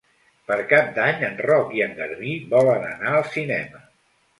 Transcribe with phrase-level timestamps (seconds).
[0.51, 3.89] Per Cap d'Any en Roc i en Garbí volen anar al cinema.